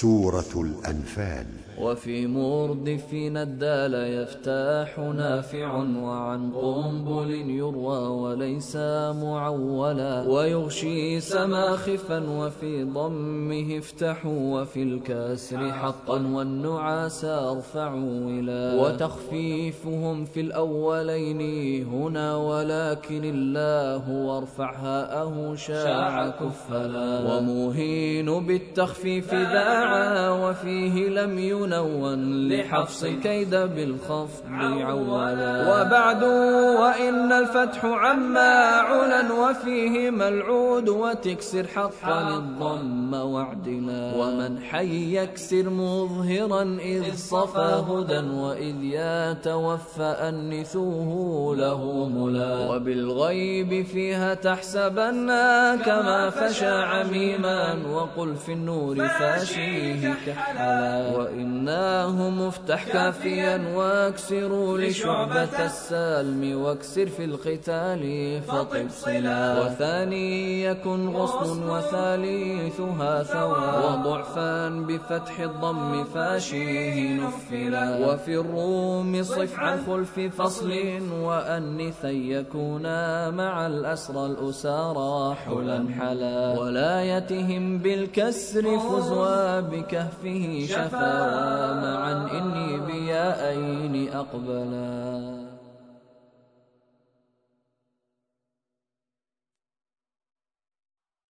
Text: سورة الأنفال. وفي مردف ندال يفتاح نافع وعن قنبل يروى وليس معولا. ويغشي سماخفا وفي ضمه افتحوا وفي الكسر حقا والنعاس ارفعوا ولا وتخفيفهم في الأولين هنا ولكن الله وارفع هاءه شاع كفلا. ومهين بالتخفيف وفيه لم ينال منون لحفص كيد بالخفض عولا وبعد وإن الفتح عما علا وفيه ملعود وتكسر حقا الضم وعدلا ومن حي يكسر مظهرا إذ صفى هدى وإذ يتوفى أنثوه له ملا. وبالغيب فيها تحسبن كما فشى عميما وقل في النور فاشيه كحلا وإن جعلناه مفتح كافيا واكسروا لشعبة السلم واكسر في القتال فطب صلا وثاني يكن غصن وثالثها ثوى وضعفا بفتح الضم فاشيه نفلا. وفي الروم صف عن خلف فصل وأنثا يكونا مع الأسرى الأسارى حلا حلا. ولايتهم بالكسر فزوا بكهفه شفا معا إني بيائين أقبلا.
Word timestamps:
سورة 0.00 0.52
الأنفال. 0.56 1.46
وفي 1.78 2.26
مردف 2.26 3.14
ندال 3.14 3.94
يفتاح 3.94 4.98
نافع 4.98 5.74
وعن 6.02 6.52
قنبل 6.52 7.30
يروى 7.30 7.98
وليس 8.08 8.76
معولا. 9.22 10.28
ويغشي 10.28 11.20
سماخفا 11.20 12.30
وفي 12.30 12.84
ضمه 12.84 13.78
افتحوا 13.78 14.60
وفي 14.60 14.82
الكسر 14.82 15.72
حقا 15.72 16.18
والنعاس 16.34 17.24
ارفعوا 17.24 18.26
ولا 18.26 18.74
وتخفيفهم 18.74 20.24
في 20.24 20.40
الأولين 20.40 21.40
هنا 21.86 22.36
ولكن 22.36 23.24
الله 23.24 24.10
وارفع 24.10 24.76
هاءه 24.76 25.54
شاع 25.54 26.28
كفلا. 26.28 27.36
ومهين 27.36 28.46
بالتخفيف 28.46 29.34
وفيه 30.30 31.08
لم 31.08 31.38
ينال 31.38 31.58
منون 31.68 32.48
لحفص 32.48 33.04
كيد 33.04 33.50
بالخفض 33.50 34.42
عولا 34.50 35.54
وبعد 35.68 36.22
وإن 36.80 37.32
الفتح 37.32 37.84
عما 37.84 38.54
علا 38.88 39.32
وفيه 39.32 40.10
ملعود 40.10 40.88
وتكسر 40.88 41.66
حقا 41.66 42.36
الضم 42.36 43.14
وعدلا 43.14 44.12
ومن 44.16 44.58
حي 44.60 45.16
يكسر 45.16 45.70
مظهرا 45.70 46.62
إذ 46.80 47.14
صفى 47.16 47.84
هدى 47.88 48.18
وإذ 48.18 48.76
يتوفى 48.82 50.02
أنثوه 50.28 51.56
له 51.56 52.08
ملا. 52.08 52.70
وبالغيب 52.70 53.86
فيها 53.86 54.34
تحسبن 54.34 55.26
كما 55.84 56.30
فشى 56.30 56.66
عميما 56.66 57.78
وقل 57.92 58.36
في 58.36 58.52
النور 58.52 58.96
فاشيه 59.78 60.14
كحلا 60.26 61.16
وإن 61.16 61.58
جعلناه 61.68 62.30
مفتح 62.30 62.84
كافيا 62.92 63.76
واكسروا 63.76 64.78
لشعبة 64.78 65.64
السلم 65.64 66.60
واكسر 66.60 67.06
في 67.06 67.24
القتال 67.24 68.02
فطب 68.42 68.88
صلا 68.90 69.60
وثاني 69.60 70.62
يكن 70.64 71.08
غصن 71.08 71.70
وثالثها 71.70 73.22
ثوى 73.22 73.68
وضعفا 73.84 74.68
بفتح 74.68 75.40
الضم 75.40 76.04
فاشيه 76.04 77.20
نفلا. 77.20 78.06
وفي 78.06 78.34
الروم 78.34 79.22
صف 79.22 79.58
عن 79.58 79.78
خلف 79.86 80.20
فصل 80.20 80.70
وأنثا 81.22 82.10
يكونا 82.10 83.30
مع 83.30 83.66
الأسرى 83.66 84.26
الأسارى 84.26 85.34
حلا 85.34 85.86
حلا. 85.98 86.58
ولايتهم 86.60 87.78
بالكسر 87.78 88.78
فزوا 88.78 89.60
بكهفه 89.70 90.66
شفا 90.68 91.10
معا 91.82 92.28
إني 92.38 92.80
بيائين 92.86 94.12
أقبلا. 94.12 95.37